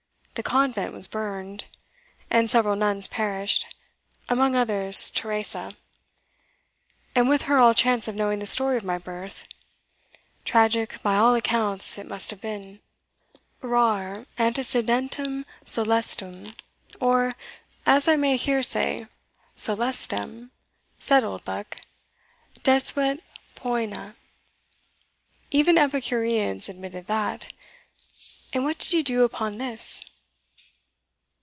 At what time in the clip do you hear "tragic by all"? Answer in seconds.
10.43-11.35